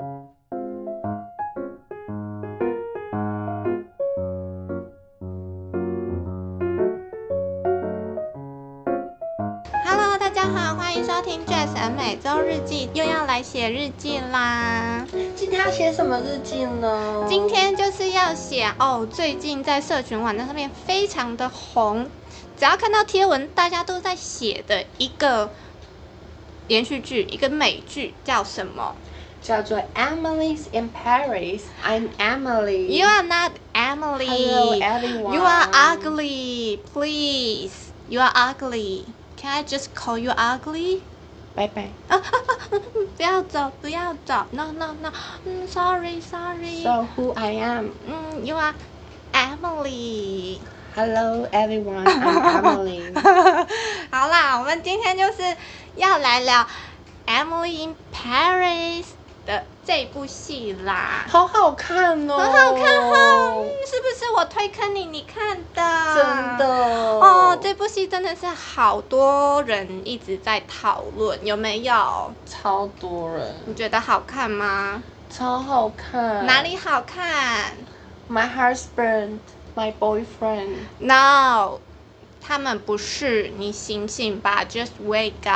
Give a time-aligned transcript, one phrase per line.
[0.00, 0.16] Hello，
[10.18, 15.04] 大家好，欢迎收听 Jazz and 每周日记，又要来写日记啦。
[15.36, 17.26] 今天要写什么日记呢？
[17.28, 22.08] 今天就是要写哦，最近在社群网站上面非常的红，
[22.56, 25.50] 只要看到贴文，大家都在写的一个
[26.68, 28.96] 连续剧，一个美剧叫什么
[29.41, 32.87] 叫做 Emily's in Paris。I'm Emily。
[32.87, 34.25] ？You are not Emily.
[34.25, 35.33] Hello, everyone.
[35.33, 36.79] You are ugly.
[36.91, 37.91] Please.
[38.09, 39.05] You are ugly.
[39.37, 41.01] Can I just call you ugly?
[41.55, 41.89] 拜拜。
[43.15, 45.11] 不要走，不要走，no no no，
[45.45, 47.91] 嗯，sorry sorry， So who I am?
[48.07, 48.73] 嗯，you are
[49.31, 50.59] Emily。
[50.95, 52.03] Hello everyone.
[52.03, 53.13] I'm Emily.
[54.11, 55.55] 好啦，我们今天就是
[55.95, 56.63] 要来聊《
[57.27, 59.05] Emily in Paris》
[59.50, 62.38] 的这部戏啦，好好看哦。
[62.38, 63.16] 很好看哈，
[63.56, 66.14] 嗯是不是我推坑你你看的？
[66.14, 66.66] 真的。
[67.18, 72.32] 哦，这部戏真的是好多人一直在讨论，有没有？
[72.46, 75.02] 超多人，你觉得好看吗？
[75.28, 76.46] 超好看。
[76.46, 77.72] 哪里好看
[78.30, 79.38] ？？My husband,
[79.74, 80.76] my boyfriend.
[80.98, 81.80] No，
[82.40, 85.50] 他们不是，你醒醒吧，Just wake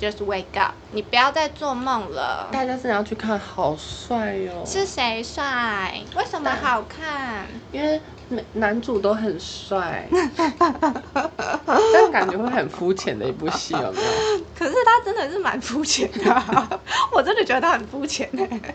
[0.00, 2.48] up，Just wake up，你不要再做梦了。
[2.52, 4.62] 大家真的要去看，好帅哦。
[4.66, 6.00] 是谁帅？
[6.16, 7.46] 为什么好看？
[7.72, 10.08] 因为男男主都很帅，
[11.92, 14.44] 但感觉会很肤浅的一部戏，有没有？
[14.56, 16.68] 可是他真的是蛮肤浅的啊、
[17.12, 18.74] 我真的觉得他很肤浅哎。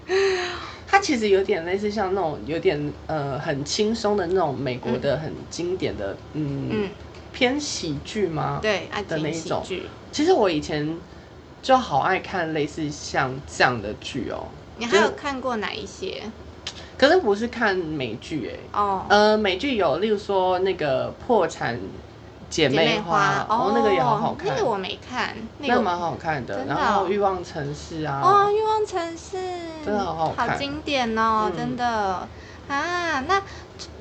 [0.87, 6.89] 它其实有点类似像那种有点呃很轻松的那种美国的很经典的嗯嗯，
[7.33, 8.59] 偏喜剧吗？。
[8.61, 9.65] 对，爱的那一种。
[10.15, 10.97] 其实我以前
[11.61, 14.47] 就好爱看类似像这样的剧哦。
[14.77, 16.21] 你还有看过哪一些？
[16.97, 21.77] 可是不是看美剧哎，哦，呃，美剧有例如说那个破产
[22.49, 26.59] 姐妹花，哦，那个也好好看，那个我没看，那蛮好看的。
[26.59, 29.35] 真的哦然后欲望城市啊，哦，欲望城市
[29.83, 32.25] 真的好好看好经典哦，嗯真的
[32.69, 33.19] 啊。
[33.27, 33.41] 那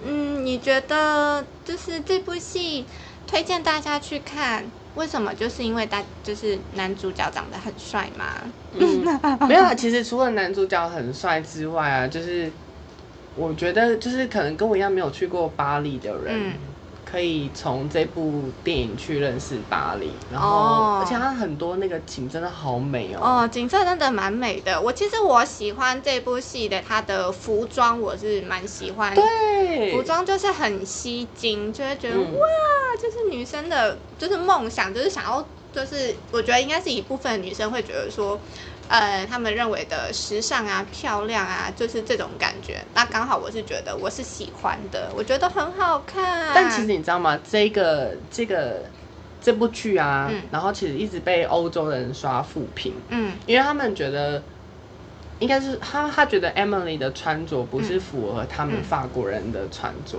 [0.05, 2.87] 嗯，你觉得就是这部戏
[3.27, 4.65] 推荐大家去看？
[4.95, 5.35] 为什么？
[5.35, 8.25] 就是因为大就是男主角长得很帅嘛。
[8.73, 9.05] 嗯，
[9.49, 9.75] 没有啊。
[9.75, 12.51] 其实除了男主角很帅之外啊，就是
[13.37, 16.53] 我觉得就是可能跟我一样没有去过巴黎的人，嗯
[17.15, 20.11] 可以从这部电影去认识巴黎。
[20.33, 23.21] 然后，哦而且它很多那个景真的好美哦。
[23.23, 24.81] 哦，景色真的蛮美的。
[24.81, 29.15] 我其实我喜欢这部戏的它的服装，我是蛮喜欢。
[29.15, 32.41] 对，服装就是很吸睛，就会觉得、嗯哇，
[33.01, 38.41] 就是女生的，就是梦想，就是想要，就是我觉得应该是一部分女生会觉得说，
[38.89, 42.85] 呃，他们认为的时尚啊、漂亮啊，就是这种感觉。
[42.95, 46.53] 那刚好我是觉得我是喜欢的，我觉得很好看。
[46.55, 47.39] 但其实你知道吗？
[47.51, 48.85] 这个这个
[49.41, 54.43] 这部剧啊，嗯然后其实一直被欧洲人刷负评，嗯因为他们觉得。
[55.41, 60.17] 应该是他，他觉得 Emily 的穿着不是符合他们嗯法国人的穿着。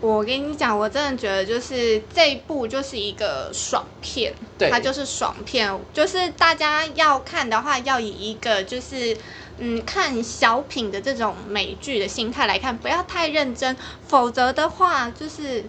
[0.00, 9.16] 我跟你讲，我真的觉得就是这一部就是一个爽片，对它就是爽片，就是大家要看的话，要以一个就是
[9.58, 13.76] 嗯看小品的这种美剧的心态来看，不要太认真，
[14.06, 15.64] 否则的话就是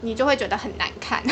[0.00, 1.22] 你就会觉得很难看。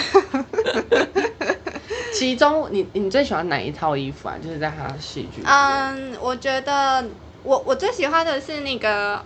[2.15, 4.37] 其中你你最喜欢哪一套衣服啊？
[4.43, 5.43] 就是在他的戏剧。
[5.45, 7.03] 嗯，我觉得
[7.43, 9.25] 我我最喜欢的是那个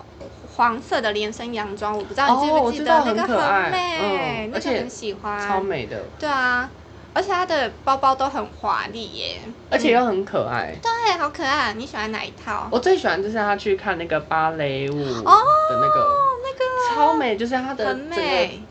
[0.57, 6.71] 黄色的连身洋装，我不知道你记哦不记得、那个很美，那个很喜欢，超美的，对啊，
[7.13, 9.41] 而且它的包包都很华丽耶。
[9.71, 10.75] 而且又很可爱。
[10.83, 11.75] 对，好可爱。
[11.75, 12.69] 你喜欢哪一套？
[12.73, 15.37] 我最喜欢就是他去看那个芭蕾舞的哦
[15.71, 16.09] 那个，
[16.43, 18.63] 那个超美，就是他的很美。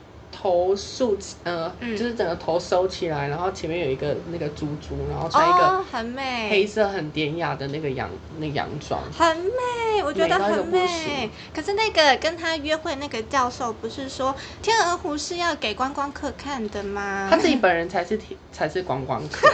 [0.45, 8.07] 头竖起，呃，嗯就是整个头收起来，然后前面有一个那个珠珠，然后穿一个哦，很美，黑色很典雅的那个洋
[8.37, 9.01] 那个洋装。
[9.11, 11.31] 很美，我觉得美到一个很美行。
[11.51, 17.27] 可是那个跟他约会那个教授不是说天鹅湖是要给观光客看的吗？
[17.31, 18.19] 他自己本人才是
[18.53, 19.49] 才是观光客，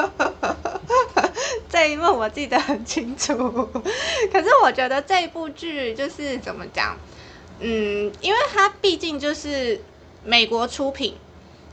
[1.68, 3.34] 这一幕我记得很清楚。
[4.32, 6.96] 可是我觉得这部剧就是怎么讲，
[7.62, 9.80] 嗯，因为它毕竟就是
[10.24, 11.16] 美国出品，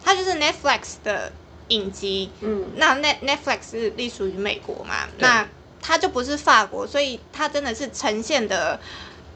[0.04, 1.32] 它就是 Netflix 的
[1.70, 5.48] 影集，嗯，那 Net Netflix 是隶属于美国嘛，那
[5.82, 8.80] 它就不是法国，所以它真的是呈现的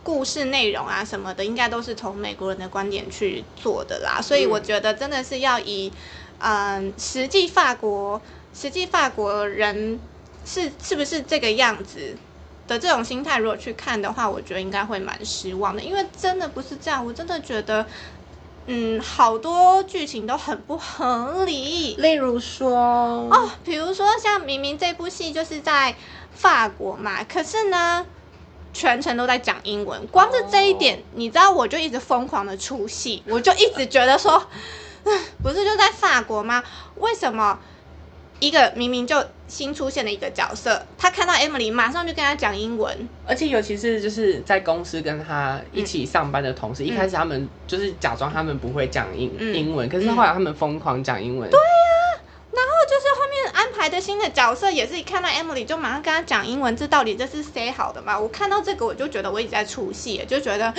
[0.03, 4.21] 故事内容啊什么的，应该都是从美国人的观点去做的啦。
[4.21, 5.91] 所以我觉得真的是要以
[6.39, 8.21] 嗯实际法国
[8.53, 9.99] 实际法国人
[10.45, 12.17] 是是不是这个样子
[12.67, 17.85] 的这种心态如果去看的话，我觉得应该会蛮失望的，因为真的不是这样，我真的觉得。
[18.65, 21.95] 嗯，好多剧情都很不合理。
[21.97, 25.93] 例如说，哦，比如说像明明这部戏就是在
[26.33, 28.05] 法国嘛，可是呢，
[28.71, 34.41] 全程都在讲英文，光是这一点，你知道，我就一直疯狂的出戏，我就一直觉得说，
[35.43, 36.63] 不是就在法国吗？
[36.95, 37.59] 为什么？
[38.43, 39.15] 一个明明就
[39.47, 51.49] 新出现的一个角色，他看到 Emily，马上就跟他讲英文，而且尤其是就是在公司跟他一起上班的同事，一开始他们就是假装他们不会讲英英文，可是后来他们疯狂讲英文。
[51.49, 58.19] 对呀，然后就是后面安排的新的角色也是一看到 Emily 就马上跟他讲英文，这到底这是谁好的嘛？
[58.19, 60.73] 我看到这个我就觉得我一直在出戏，就觉得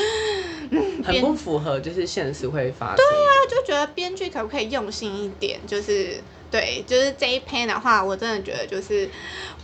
[1.02, 2.96] 很不符合就是现实会发生。
[2.96, 6.20] 对呀，就觉得编剧可不可以用心一点，就是。
[6.54, 9.10] 对，就是这一篇的话，我真的觉得就是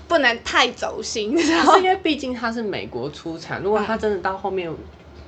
[0.08, 4.68] 不能太走心，是因为毕竟它是美国出产，如果它真的到后面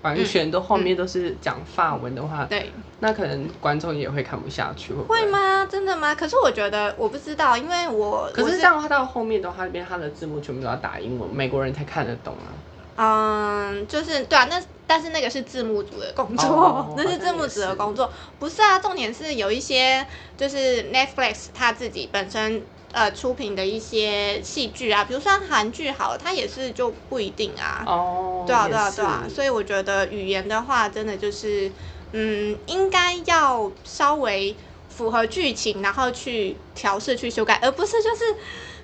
[0.02, 5.64] 完全都后面都是讲法文的话，对，那可能观众也会看不下去，会会吗？
[5.70, 6.12] 真的吗？
[6.16, 12.50] 可是我觉得我不知道，因为我可是这样，它到后面的话，那边它的字幕全部都要打英文，美国人才看得懂啊。
[12.96, 14.60] 嗯，就是对啊，那
[14.94, 18.78] 但是那个是字幕组的工作， 那是字幕组的工作，不是啊。
[18.78, 20.06] 重点是有一些
[20.36, 22.62] 就是 Netflix 他自己本身
[22.92, 27.82] 呃出品的一些戏剧啊，比如说韩剧好，它也是就不一定啊。
[27.86, 29.24] 哦，对啊，对啊，对啊。
[29.34, 31.72] 所以我觉得语言的话，真的就是
[32.12, 34.54] 嗯，应该要稍微
[34.90, 38.22] 符合剧情，然后去调试、去修改，而不是就是。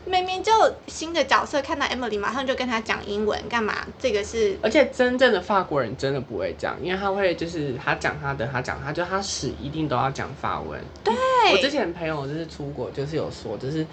[0.08, 0.52] 明明就
[0.86, 3.86] 新的角色看到 Emily，马上就跟他讲英文，干嘛？
[3.98, 10.80] 这个是，而且真正的法国人真的不会讲，因为他会就是他讲他的，他讲他就他死一定都要讲法文。
[11.04, 11.14] 对，
[11.52, 13.86] 我之前朋友就是出国，就是有说，就是。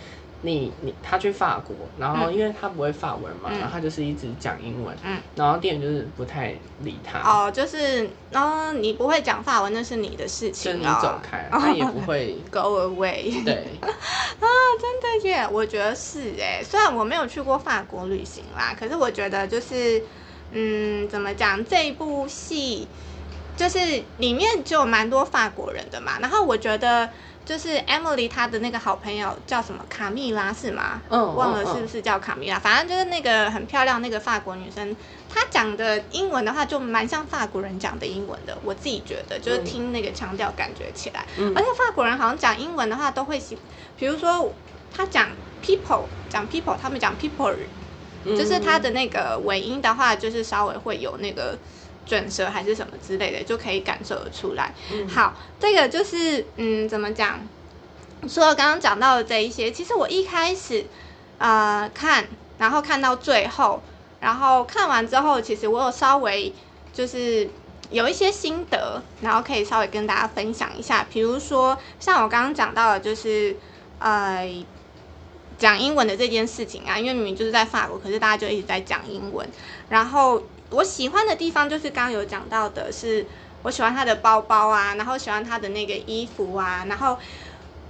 [0.45, 4.95] 你你他去法国，然后因为他不会法文嘛，然后他就是一直讲英文，
[5.35, 6.53] 然后店员就是不太
[6.83, 7.19] 理他。
[7.19, 13.43] 哦，就是哦，你不会讲法文那是你的事情，就你走开，他也不会 go away。
[13.43, 13.89] 对 啊，
[14.79, 20.03] 真的耶，我觉得是哎，虽然我没有去过法国旅行啦，可是我觉得就是
[20.51, 22.87] 嗯，怎么讲这一部戏，
[23.57, 23.79] 就是
[24.17, 27.09] 里面就蛮多法国人的嘛，然后我觉得。
[27.45, 31.01] 就是 Emily 她的那个好朋友叫什么卡蜜拉是吗？
[31.09, 32.57] 嗯，忘了是不是叫卡蜜拉？
[32.57, 34.95] 反正就是那个很漂亮那个法国女生，
[35.29, 38.57] 她讲的英文的话就蛮像法国人讲的英文的。
[38.63, 41.25] 我自己觉得，就是听那个腔调感觉起来，
[41.55, 43.57] 而且法国人好像讲英文的话都会喜，
[43.97, 44.51] 比如说
[44.91, 45.29] 他讲
[45.63, 47.55] people 讲 people，他们讲 people，
[48.25, 51.57] 就是他的那个尾音的话，就是稍微会有那个。
[52.05, 54.73] 卷舌还是什么之类的，就可以感受得出来。
[55.07, 57.39] 好，这个就是嗯，怎么讲？
[58.29, 60.85] 除了刚刚讲到的这一些，其实我一开始
[61.37, 62.25] 呃看，
[62.57, 63.81] 然后看到最后，
[64.19, 66.53] 然后看完之后，其实我有稍微
[66.93, 67.49] 就是
[67.91, 71.05] 有一些心得，然后可以稍微跟大家分享一下。
[71.11, 73.55] 比如说，像我刚刚讲到的，就是
[73.99, 74.47] 呃
[75.57, 79.47] 讲英文的这件事情啊，因为明明就是在法国，可是大家就一直在讲英文，
[79.89, 80.41] 然后。
[80.75, 83.25] 我喜欢的地方就是刚刚有讲到的，是
[83.63, 87.17] 我喜欢他的包包啊，然后喜欢他的那个衣服啊，然后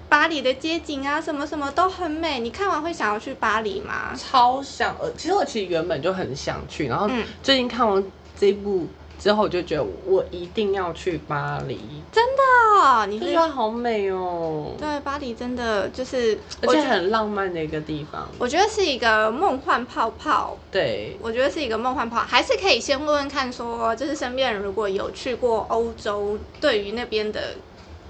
[0.07, 2.39] 巴黎的街景啊，什么什么都很美。
[2.39, 4.13] 你看完会想要去巴黎吗？
[4.15, 7.09] 超想，呃，其实我其实原本就很想去，然后
[7.41, 8.03] 最近看完
[8.39, 8.87] 这部。
[9.17, 11.79] 之后我就觉得我一定要去巴黎，
[12.11, 14.73] 真的，你觉得好美哦。
[14.77, 18.27] 对，巴黎真的就是，而且很浪漫的一个地方。
[18.37, 20.57] 我觉得是一个梦幻泡泡。
[20.71, 27.55] 对，我觉得是一个梦幻泡，还是可以先问问看，说就是身边人如果有去过欧洲，对于那边的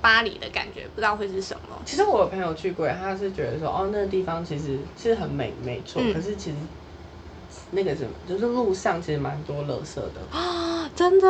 [0.02, 1.82] 巴黎的感觉，不知道会是什么。
[1.86, 6.02] 其实我有朋友去过，他是觉得说，哦，那个地方其实是很美，没错。
[6.14, 6.58] 可是其实。
[7.72, 11.28] 那个什么，就是路上其实蛮多垃圾的啊，真的。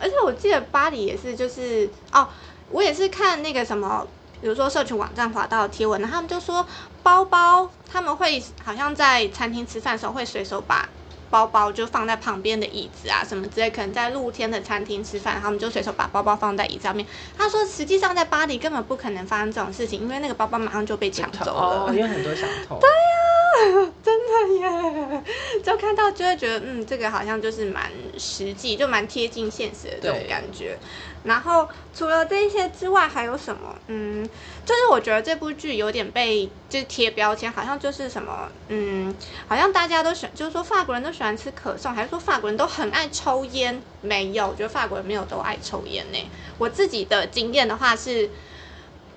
[0.00, 2.28] 而且我记得巴黎也是，就是哦，
[2.70, 4.06] 我也是看那个什么，
[4.40, 6.66] 比如说社群网站滑到贴文，他们就说
[7.02, 10.88] 包包他们会好像在餐厅吃饭的时候会随手把
[11.30, 17.06] 包包就放在旁边的椅子啊什么之类，可能在露天的餐厅吃饭，他们就随手把包包放在椅子上面。
[17.36, 22.78] 他说实际上在巴黎根本不可能发生这种事情，因为那个包包马上就被抢走了，因为很多小偷。
[22.80, 23.21] 对呀。
[24.02, 25.22] 真的耶，
[25.62, 30.78] 就看到就会觉得，嗯，这个好像就是蛮实际，就蛮贴近现实的这种感觉。
[31.24, 33.76] 然后除了这些之外，还有什么？
[33.86, 34.28] 嗯，
[34.64, 39.14] 就是我觉得这部剧有点被就是贴标签，好像就是什么，嗯，
[39.46, 43.80] 好像大家都喜，就是说法国人都喜欢吃可颂，还是说法国人都很爱抽烟？
[44.00, 46.18] 没有，我觉得法国人没有都爱抽烟呢。
[46.58, 48.30] 我自己的经验的话是。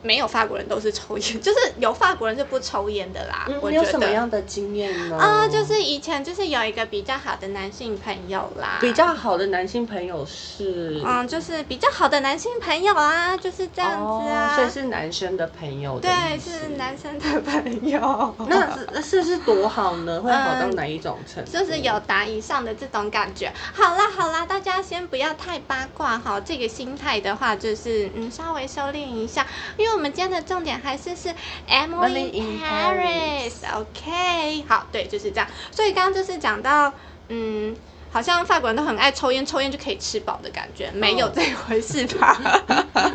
[0.06, 3.46] 没有法国人都是抽烟， 就是有法国人是不抽烟的啦。
[3.50, 5.18] 嗯，我你有什么样的经验呢？
[5.18, 14.52] 啊、就是以前就是有一个比较好的男性朋友啦，比较好的男性朋友是嗯，就是比较好的男性朋友啊，就是这样子啊。
[14.52, 18.36] 哦所以是男生的朋友的对，是男生的朋友。
[18.48, 20.22] 那是那是是多好呢？
[20.22, 21.52] 会好到嗯哪一种程度？
[21.52, 23.52] 就是有达以上的这种感觉。
[23.74, 29.46] 好啦好啦，大家先不要太八卦哈，这个心态的话就是嗯稍微收敛一下，
[29.78, 31.30] 因为我们今天的重点还是是
[31.68, 33.54] Emily in in Paris。
[33.74, 35.48] OK，好，对，就是这样。
[35.72, 36.94] 所以刚刚就是讲到
[37.30, 37.76] 嗯。
[38.12, 42.34] 好像法国人都很爱抽烟，抽烟就可以吃饱的感觉，没有哦这回事吧？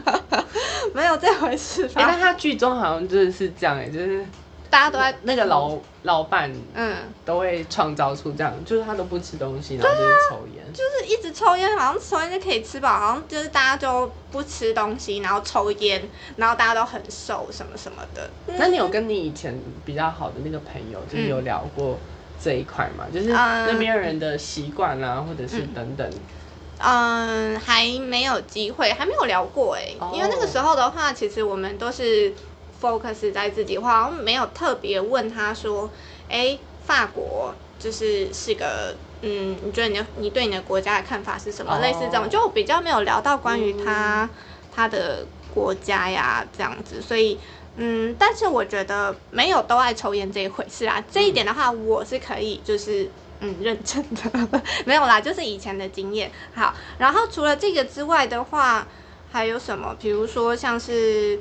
[0.93, 2.05] 没有这回事哎、吧？
[2.07, 4.27] 但他剧中好像真的是这样哎、就是
[4.71, 10.65] 大家都在那个老老板嗯，都会创造出这样，就是他都不吃东西，然后就是抽烟。
[10.73, 16.01] 就是一直抽烟，好像抽烟就可以吃饱，好像就是大家就不吃东西，然后抽烟，
[16.37, 18.31] 然后大家都很瘦什么什么的。
[18.47, 21.99] 那你有跟你以前比较好的那个朋友，就是有聊过
[22.41, 23.05] 这一块吗？
[23.13, 26.09] 就是嗯那边人的习惯啊，或者是等等。
[26.83, 32.33] 嗯，还没有机会，还没有聊过哎、哦因为那个时候的话，其实我们都是
[32.81, 35.91] focus 在自己，我好像没有特别问他说，
[36.29, 38.95] 哎、法国就是是个。
[39.23, 41.75] 嗯，你觉得你的你对你的国家的看法是什么？
[41.75, 44.27] 哦类似这种，就比较没有聊到关于他、
[44.75, 47.39] 他的国家呀这样子，所以
[47.77, 51.05] 嗯，但是我觉得没有都爱抽烟这一回事啊。
[51.13, 53.11] 这一点的话，我是可以就是
[53.41, 56.33] 嗯认真的， 没有啦，就是以前的经验。
[56.55, 58.87] 好，然后除了这个之外的话，
[59.31, 59.95] 还有什么？
[60.01, 61.39] 比如说像是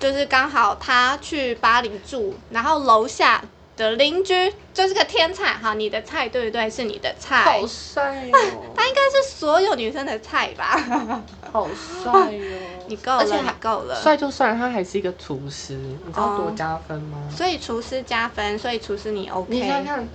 [0.00, 3.42] 就是刚好他去巴黎住，然后楼下
[3.76, 6.68] 的邻居就是个天才，哈，你的菜对不对？
[6.70, 10.74] 是你的菜好，帅哦， 他应该是所有女生的菜吧？
[11.52, 12.30] 好帅哦！
[12.88, 14.00] 你够了，你而且还够了。
[14.02, 17.18] 帅就算了，他还是一个厨师，你知道多哦加分吗？
[17.30, 19.46] 所以厨师加分，所以厨师你 OK。
[19.50, 20.08] 你想想看，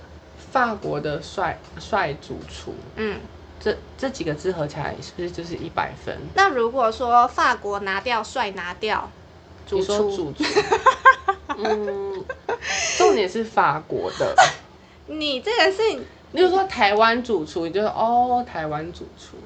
[0.50, 3.18] 法国的帅帅主厨，嗯，
[3.60, 6.16] 这这几个字合起来是不是就是一百分？
[6.34, 9.10] 那如果说法国拿掉帅拿掉，
[9.66, 10.44] 主你说厨，主厨，
[11.58, 12.24] 嗯，
[12.98, 14.34] 重点是法国的。
[15.08, 15.82] 你这个是
[16.32, 19.36] 你如说台湾主厨，你就说哦，台湾主厨，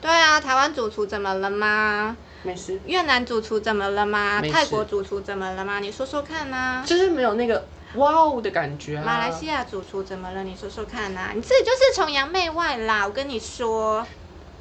[0.00, 2.16] 对啊，台湾主厨怎么了吗？
[2.42, 4.40] 没事，越南主厨怎么了吗？
[4.52, 5.80] 泰国主厨怎么了吗？
[5.80, 9.02] 你说说看呐、就是没有那个哇哦的感觉啊。
[9.04, 10.44] 马来西亚主厨怎么了？
[10.44, 13.04] 你说说看呐、你这就是崇洋媚外啦！
[13.06, 14.06] 我跟你说，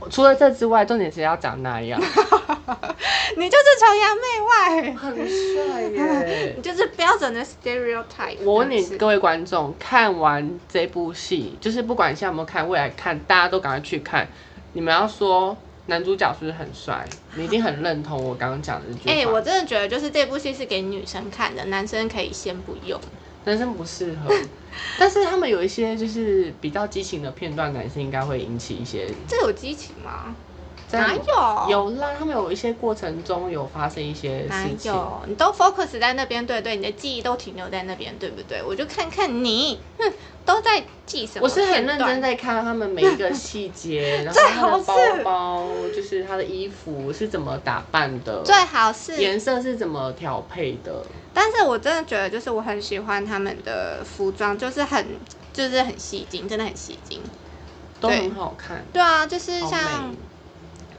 [0.10, 2.00] 除了这之外，重点是要长那样，
[3.38, 6.62] 你就是崇洋媚外，很帅耶 你。
[6.62, 8.38] 就是标准的 stereotype。
[8.44, 14.28] 我问你各位观众，看完这部戏，就是不管现在有没有看，未来看，大家都赶快去看。
[14.74, 17.04] 你们要说男主角是不是很帅？
[17.36, 19.16] 你一定很认同我刚刚讲的这句话。
[19.16, 23.00] 哎、我真的觉得就是这部戏是给女生看的，男生可以先不用。
[23.46, 24.36] 男生不适合，
[25.00, 29.08] 但是他们有一些就是比较激情的片段，男生应该会引起一些。
[29.28, 30.36] 这有激情吗？
[30.90, 31.70] 哪有？
[31.70, 34.90] 有啦，他们有一些过程中有发生一些哪事情。
[34.90, 35.22] 有？
[35.28, 38.64] 你都 focus 在那边，对对，你的记忆都停留在那边，对不对？
[38.64, 40.10] 我就看看你，哼，
[40.48, 41.42] 都在记什么？
[41.44, 42.22] 我是很认真。
[42.22, 51.06] 在看他们每一个细节， 然后他的包包，就是他的衣服是怎么打扮的，最好是，颜色是怎么调配的。
[51.34, 55.06] 但是我真的觉得，就是我很喜欢他们的服装，就是很，
[55.54, 57.22] 就是很吸睛，真的很吸睛。
[58.00, 60.16] 都对很好看，对啊，就是像。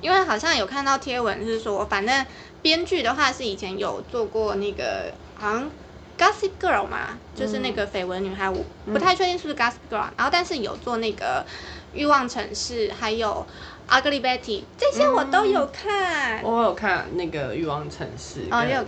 [0.01, 2.25] 因为好像有看到贴文是说，反正
[2.63, 5.69] 编剧的话是以前有做过那个好像
[6.19, 11.47] Gossip Girl 嘛，就是那个绯闻女孩，我不太确定是不是 Gossip Girl，然后但是有做那个
[11.95, 13.47] 欲望城市，还有
[13.89, 16.43] Ugly Betty 这些我都有看。
[16.43, 18.85] 我有看那个《欲望城市》哦，有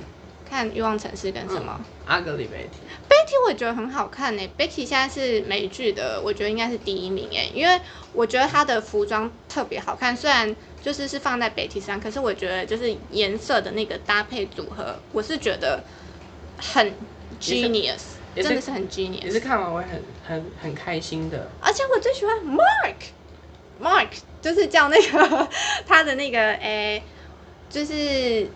[0.48, 2.82] 看欲望城市跟什么？Ugly Betty。
[3.08, 7.80] Betty 我觉得很好看呢、Betty 现在是美剧的，我觉得应该是第一名哎、因为
[8.12, 15.82] 我觉得她的服装特别好看，虽然就是是放在 Betty 上，可是我觉得就是颜色的那个搭配组合，我是觉得
[16.58, 16.92] 很
[17.40, 18.00] genius，
[18.36, 19.40] 真的是很 genius。
[19.40, 21.48] 看完会很很很开心的。
[21.60, 24.08] 而且我最喜欢 Mark，Mark
[24.42, 25.48] 就是叫那个
[25.86, 27.02] 他的那个 诶、
[27.68, 28.48] 就是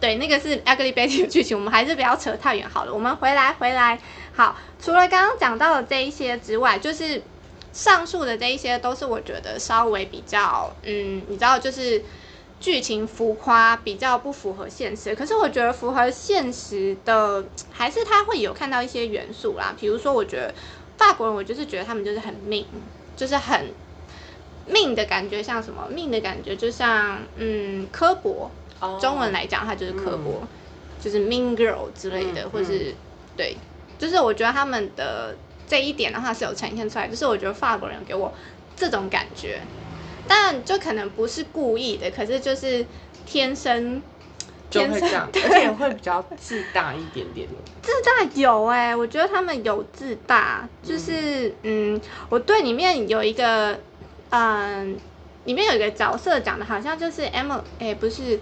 [0.00, 2.92] 对，那个是 Ugly Betty 的剧情，我们还是不要扯太远好了。
[2.94, 3.98] 我们回来回来，
[4.34, 7.22] 好，除了刚刚讲到的这一些之外，就是
[7.72, 12.02] 上述的这一些都是我觉得稍微比较，嗯，你知道，就是
[12.60, 15.16] 剧情浮夸，比较不符合现实。
[15.16, 20.54] 可是我觉得符合现实的，还是他会有看到一些元素啦，比如说，我觉得
[20.98, 22.66] 法国人，我就是觉得他们就是很命，
[23.16, 23.72] 就是很
[24.66, 28.50] 命的感觉，像什么命的感觉，就像嗯刻薄。
[28.98, 30.42] 中文来讲，它就是刻薄。
[31.02, 32.94] 就是 Mean Girl 之类的，或是
[33.34, 33.56] 对，
[33.98, 35.34] 就是我觉得他们的
[35.66, 38.30] 这一点的话是有呈现出来，就是我觉得法国人给我
[38.76, 39.62] 这种感觉，
[40.32, 42.86] 但就可能不是故意的，可是就是
[43.26, 44.00] 天生。
[44.70, 47.48] 就会这样， 而且会比较自大一点点。
[47.82, 53.76] 自大有哎，我觉得他们有自大，就是嗯，我对里面有一个
[54.28, 54.96] 嗯，
[55.44, 58.38] 里面有一个角色讲的好像就是 Emily，哎，不是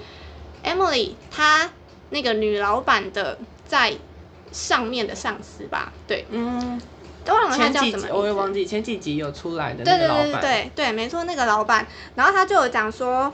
[0.63, 1.71] Emily，她
[2.11, 3.95] 那个女老板的在
[4.53, 5.95] 上面的上司吧？
[6.07, 6.79] 对，嗯，
[7.29, 13.33] 都忘了他叫什么，我也忘记前几集有出来的那个老板，对对对对对，没错，那个老板，然后他就有讲说，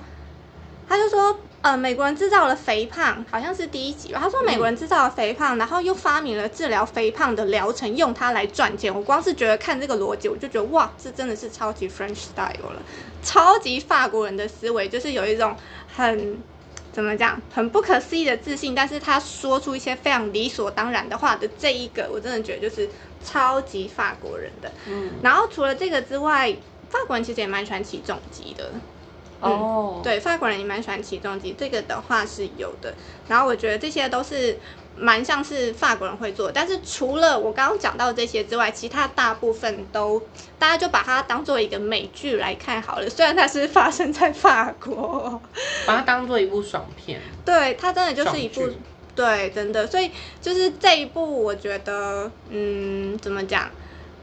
[0.89, 1.39] 他就说。
[1.65, 4.21] 呃，美国人制造了肥胖，好像是第一集吧。
[4.23, 8.95] 他说美国人制造了肥胖，然后又发明了治疗肥胖的疗程，用它来赚钱。
[8.95, 12.83] 我光是觉得看这个逻辑，我就觉得哇，这真的是超级 French style 了，
[13.23, 15.57] 超级法国人的思维，就是有一种
[15.97, 16.37] 很
[16.93, 18.75] 怎么讲，很不可思议的自信。
[18.75, 22.87] 但是他说出一些非常理所当然的话的这一个，我真的觉得就是
[23.25, 24.71] 超级法国人的。
[24.87, 26.55] 嗯，然后除了这个之外，
[26.89, 28.71] 法国人其实也蛮喜欢起重机的。
[29.41, 32.95] 哦，对，法国人也蛮喜欢起重机，这个的话是有的。
[33.29, 34.59] 然后我觉得这些都是
[34.97, 40.23] 蛮像是法国人会做，但是除了我刚刚讲到这些之外，其他大部分都
[40.59, 43.11] 大家就把它当做一个美剧来看好了。
[43.11, 45.43] 虽然它是发生在法国，
[45.85, 47.21] 把它当做一部爽片。
[47.45, 48.63] 对，它真的就是一部，
[49.15, 49.87] 对，真的。
[49.87, 53.71] 所以就是这一部，我觉得，嗯，怎么讲？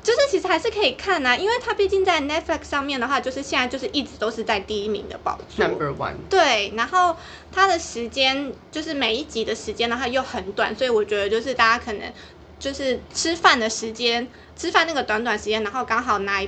[0.03, 5.67] 就是其实还是可以看呐，因为它毕竟在 Netflix 上面的话，就是现在就是一直都是在第一名的宝座。
[5.67, 6.15] Number one。
[6.29, 7.15] 对，然后
[7.51, 12.11] 它的时间就是每一集的时间的话又很短，所以我觉得就是大家可能
[12.57, 16.41] 就是吃饭的时间，吃饭那个短短时间，然后刚好拿。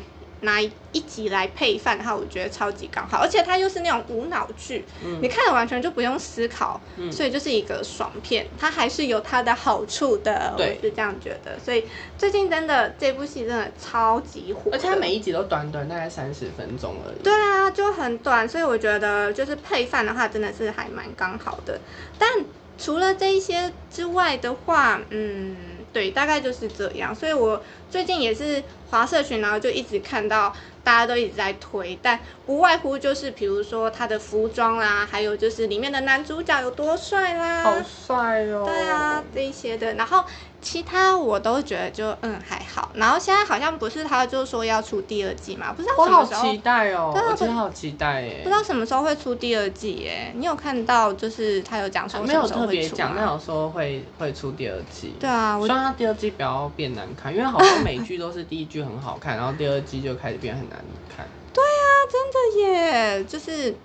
[0.43, 4.85] 拿一集来配饭的话，我觉得超级刚好，而且它又是那种无脑剧，
[5.21, 6.79] 你看了完全就不用思考，
[7.11, 8.47] 所以就是一个爽片。
[8.57, 11.57] 它还是有它的好处的，我是这样觉得。
[11.59, 11.83] 所以
[12.17, 17.23] 最近真的这部戏真的超级火，而且它每一集都短短大概三十分钟而已。
[17.23, 21.79] 对啊，就很短，所以我觉得就是配饭的话，真的是还蛮刚好的。
[22.19, 22.29] 但
[22.77, 25.55] 除了这一些之外的话，嗯。
[25.93, 30.51] 对，大概就是这样，所以我最近也是华社群，然后就一直看到
[30.83, 40.25] 大家都一直在推，但不外乎就是比如说他的服装啦，还有就是里面的男主角有多帅啦，好帅哦，对啊，这些的，然后。
[40.63, 46.41] 其他我都觉得就嗯还好，然后现在好像不是他就说要出第二季嘛，不知道什么时候。
[46.41, 48.39] 我好期待哦，我真的好期待耶！
[48.43, 50.31] 不知道什么时候会出第二季耶？
[50.35, 55.13] 你有看到就是他有讲说没有特别讲，但有说会会出第二季。
[55.19, 60.79] 对啊，希望他第二季不要变难看，因为好多美剧都是第一季很好看，然后第二季就开始变很难
[61.13, 61.27] 看。
[61.53, 63.75] 对啊，真的耶，就是。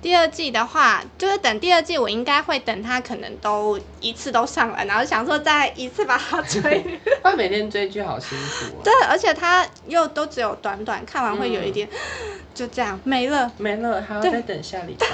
[0.00, 6.84] 第二季的话，就是等第二季，我应该会等他可能都一次都上来，然后想说再一次把它追。
[7.22, 8.82] 他每天追剧好辛苦啊。
[8.84, 11.88] 对，而且他又都只有短短，看完会有一点，
[12.54, 15.06] 就这样没了，没了，还要再等下礼拜。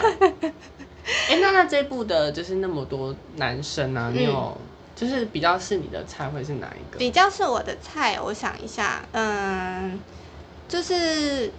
[1.31, 4.55] 哎， 那那这部的就是那么多男生啊，你有
[4.95, 6.99] 就是比较是你的菜会是哪一个？
[6.99, 9.99] 比较是我的菜，我想一下，嗯，
[10.69, 11.51] 就是。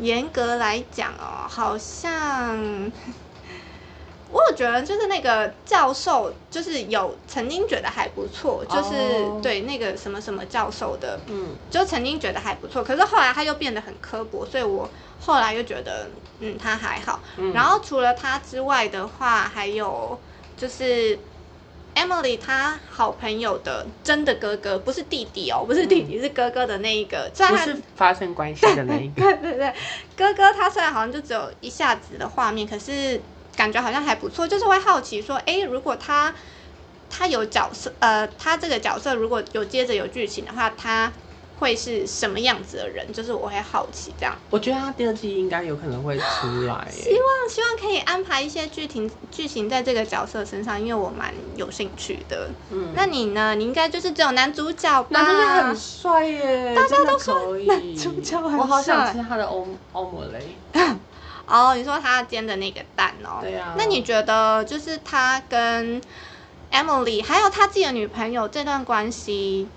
[0.00, 2.56] 严格来讲哦，好像
[4.30, 14.88] 我有觉得就是那个教授，就是有曾经觉得还不错，就是对那个什么什么教授的，嗯，就曾经觉得还不错，可是后来他又变得很刻薄，所以我
[15.20, 16.08] 后来又觉得，
[16.40, 17.20] 嗯，他还好。
[17.54, 20.18] 然后除了他之外的话，还有
[20.56, 21.18] 就是。
[21.96, 29.22] Emily 她好朋友的真的哥哥，不是弟弟哦，不是弟弟，是哥哥的那一个，不是发生关系的那一个。
[29.22, 29.74] 对对对，
[30.14, 33.20] 哥哥他虽然好像就只有一下子的画面，可是
[33.56, 36.34] 感觉好像还不错，就是会好奇说，哎，如果他
[37.08, 41.12] 他有角色，呃，他这个角色如果有接着有剧情的话，他。
[41.58, 43.10] 会是什么样子的人？
[43.12, 44.36] 就是我会好奇这样。
[44.50, 46.86] 我觉得他第二季应该有可能会出来。
[46.90, 52.50] 希望希望可以安排一些剧情剧情在这个角色身上，因为我蛮有兴趣的。
[52.70, 53.54] 嗯，那你呢？
[53.54, 55.20] 你应该就是只有男主角吧？
[55.22, 58.58] 男主角很帅耶，大家都说男主角很帅。
[58.58, 60.56] 我好想吃他的欧欧姆雷。
[61.46, 63.38] 哦，你说他煎的那个蛋哦？
[63.40, 63.74] 对呀。
[63.78, 66.02] 那你觉得就是他跟
[66.72, 69.68] Emily 还有他自己的女朋友这段关系？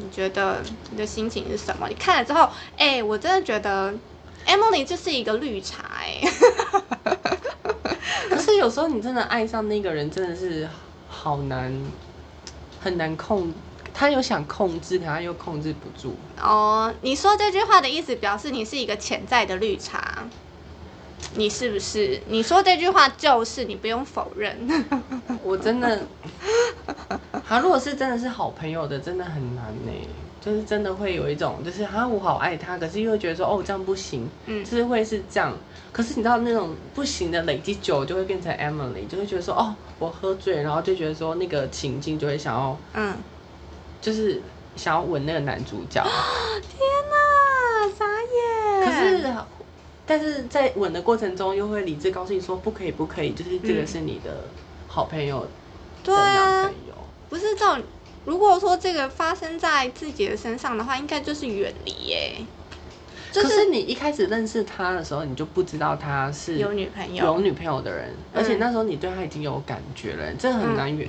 [0.00, 1.86] 你觉得你的心情是什么？
[1.88, 3.92] 你看了之后，哎，我真的觉得
[4.46, 6.20] Emily 就是一个绿茶，哎。
[8.30, 10.68] 可是有时候你真的爱上那个人，真的是
[11.08, 11.72] 好难，
[12.80, 13.52] 很难控。
[13.92, 16.14] 他有想控制，他又控制不住。
[16.40, 20.24] 哦，你说这句话的意思，表示你是一个潜在的绿茶。
[21.34, 22.20] 你是不是？
[22.28, 24.56] 你说这句话就是你不用否认。
[25.44, 25.98] 我真的，
[27.46, 29.92] 他，如果是真的是好朋友的，真的很难呢。
[30.40, 35.52] 就是真的会有一种，就是啊，我好爱他，可是又会觉得说，哦，这样不行，嗯，就是会是这样。
[35.92, 43.14] 可是你知道那种不行的累积久，就会变成 Emily，就会觉得说，哦，我喝醉，然后就觉得说那个情境就会想要，嗯，
[44.00, 44.40] 就是
[44.76, 46.02] 想要吻那个男主角。
[46.62, 46.80] 天
[47.10, 48.86] 哪，傻眼！
[48.86, 49.34] 可是，
[50.10, 54.42] 但是在吻的过程中，又会理智告诉你说，不可以，不可以，就是这个是你的
[54.88, 55.46] 好朋友
[56.02, 56.94] 的男朋友，
[57.28, 57.80] 不是这种。
[58.24, 62.32] 如果说这个发生在自己的身上的话，应该就是远离耶。
[63.32, 71.08] 可是你一开始认识他的时候，你就不知道他是有女朋友、有女朋友的人，而且那时候你对他已经有感觉了，这很难远。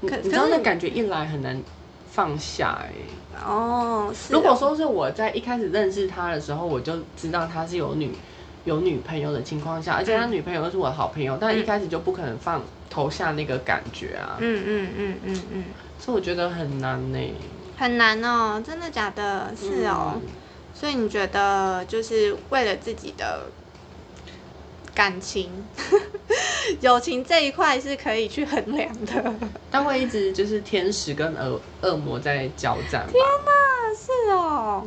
[0.00, 1.62] 你知道那感觉一来很难
[2.16, 2.90] 放下哎。
[3.46, 8.10] 哦，如果说是我在一开始认识他的时候，我就知道他是有女
[8.64, 14.38] 有女朋友的情况下，而且他女朋友又是我的好朋友，但一开始就不可能放投下那个感觉啊。
[14.40, 15.64] 嗯嗯嗯嗯嗯。
[15.98, 17.18] 所以我觉得很难呢，
[17.76, 19.52] 很难哦，真的假的？
[19.54, 20.18] 是哦，
[20.72, 23.42] 所以你觉得就是为了自己的
[24.94, 25.68] 感情、
[26.80, 29.34] 友情这一块是可以去衡量的？
[29.70, 33.06] 但会一直就是天使跟恶恶魔在交战？
[33.10, 34.86] 天哪，是哦。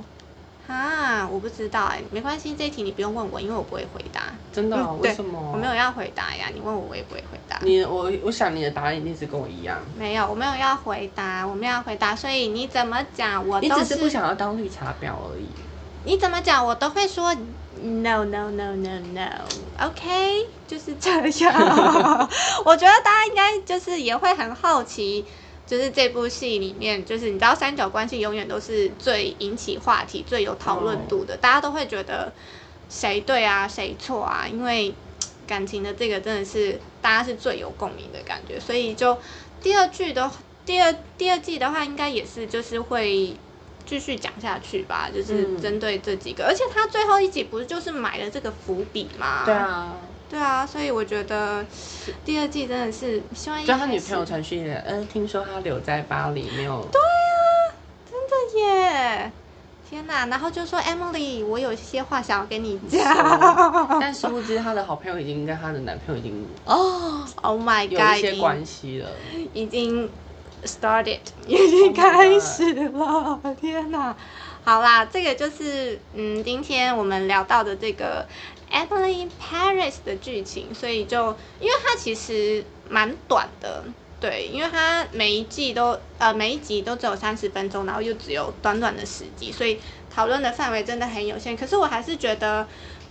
[0.67, 4.25] 啊，我不知道哎，没关系，这一题你不用问我，因为我不会回答。
[4.53, 4.93] 真的？
[5.01, 5.51] 为什么？
[5.51, 7.57] 我没有要回答呀，你问我我也不会回答。
[7.63, 9.79] 你我我想你的答案一定是跟我一样。
[9.97, 13.73] 没有，我没有要回答，我没有要回答，所以你怎么讲我都是。
[13.73, 15.47] 你只是不想要当绿茶婊而已。
[16.05, 17.35] 你怎么讲我都会说
[17.81, 21.53] no no no no no，OK，就是这样。
[22.65, 25.25] 我觉得大家应该就是也会很好奇。
[25.67, 32.33] 就是这部戏里面，就是你知道三角关系永远都是最引起话题、最有讨论度的，大家都会觉得
[32.89, 34.47] 谁对啊，谁错啊？
[34.51, 34.91] 因为
[35.45, 39.15] 感情的这个真的是大家是最有共鸣的感觉，所以就
[39.61, 40.31] 第二句的
[40.65, 43.35] 第二第二季的话，应该也是就是会
[43.89, 49.41] 继续讲下去吧，就是针对这几个，而且他最后一集不是就是埋了这个伏笔吗？
[49.45, 49.95] 对啊。
[50.29, 51.65] 对啊，所以我觉得
[52.23, 53.65] 第二季真的是希望。
[53.65, 56.87] 就他女朋友传讯，嗯，听说他留在巴黎没有。
[56.91, 57.73] 对啊，
[58.07, 59.31] 真的耶！
[59.89, 63.01] 天哪，然后就说 Emily，我有一些话想要跟你讲。
[63.99, 69.09] 但殊不知，他的好朋友已经跟他的男朋友已经哦，Oh my God，有一些关系了，
[69.51, 70.07] 已经
[70.65, 73.39] started，已经开始了。
[73.59, 74.15] 天哪，
[74.63, 78.25] 好啦，这个就是嗯，今天我们聊到的这个。
[78.71, 83.83] Emily Paris 的剧情，所以就因为它其实蛮短的，
[84.19, 89.79] 对，因为它每一季都呃每一集都只有三十分钟，然后又只有短短的十集，所以
[90.13, 91.57] 讨论的范围真的很有限。
[91.57, 92.67] 可是我还是觉得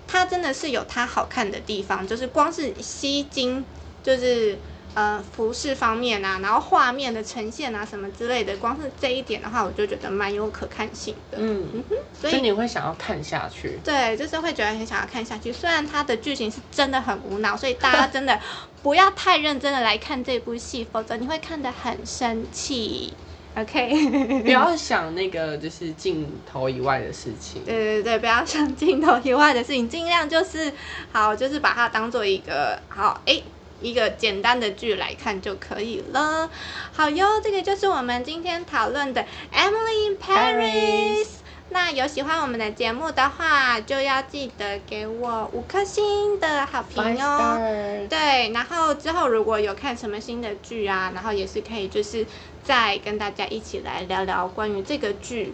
[0.07, 3.65] 它真的是有它好看的地方，就是光是吸睛，
[4.05, 4.57] 就是。
[4.95, 11.39] 呃，服饰方面啊，然后画面的呈现啊，什么之类的，光是这一点的话，我就觉得蛮有可看性的。
[11.41, 11.85] 嗯，
[12.21, 13.79] 所以你会想要看下去。
[13.85, 15.53] 对，就是会觉得很想要看下去。
[15.53, 18.41] 虽然它的剧情是真的很无脑，所以大家真的
[18.83, 23.13] 不要太认真的来看这部戏，否则你会看得很生气。
[23.57, 27.63] OK， 不要想那个就是镜头以外的事情。
[27.65, 30.73] 对对对，不要想镜头以外的事情，尽量就是
[31.13, 33.41] 好，就是把它当做一个好哎。
[33.81, 36.51] 一个简单的剧来看就可以了。
[36.93, 41.25] 好哟，这个就是我们今天讨论的《Emily in Paris》。
[41.71, 47.59] 那有喜欢我们的节目的话，就要记得给我五颗星的好评哦。
[48.09, 52.27] 对，然后之后如果有看什么新的剧啊，然后也是可以就是
[52.65, 55.53] 再跟大家一起来聊聊关于这个剧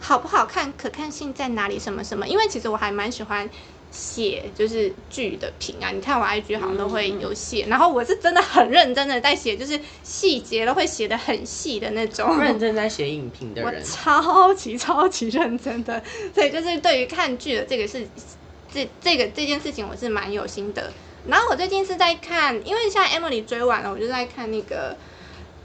[0.00, 2.28] 好不好看、可看性在哪里、什么什么。
[2.28, 3.48] 因为其实我还蛮喜欢。
[3.94, 12.36] 写就是剧的评啊，你看我 IG 好像都会有写，然后我是真的很认真的在写，就是细节都会写的很细的那种。
[12.40, 16.02] 认真在写影评的人， 我超级超级认真的，
[16.34, 18.04] 所以就是对于看剧的这个事
[18.72, 20.92] 这这个这件事情，我是蛮有心得。
[21.28, 24.96] 然后我最近是在看，因为现在 Emily 追完了，我就在看那个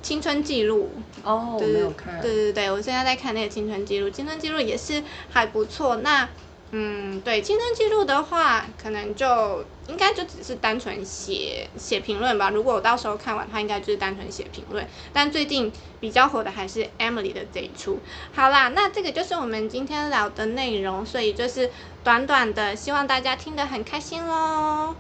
[0.04, 0.92] 青春记录。
[1.24, 1.58] 哦。
[1.60, 1.74] 对
[2.22, 5.98] 对对，我现在在看那个青春记录，青春记录也是还不错。
[5.98, 6.30] 那
[6.72, 12.52] 嗯，对，青春记录的话，可能就应该就只是单纯写写评论吧。
[12.52, 14.88] 如果我到时候看完，它应该就是单纯写评论。
[15.12, 18.00] 但最近比较火的还是 Emily 的这一出。
[18.36, 21.72] 好啦，那这个就是我们今天聊的内容，所以就是
[22.04, 24.96] 短短的，希望大家听得很开心喽。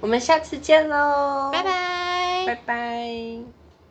[0.00, 3.57] 我们下次见喽，拜拜，拜拜。